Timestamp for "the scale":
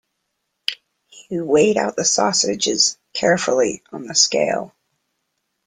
4.07-4.73